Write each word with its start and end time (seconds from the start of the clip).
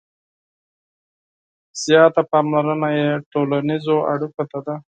•زیاته 1.83 2.21
پاملرنه 2.31 2.89
یې 2.97 3.09
ټولنیزو 3.31 3.97
اړیکو 4.13 4.43
ته 4.51 4.59
ده. 4.65 4.75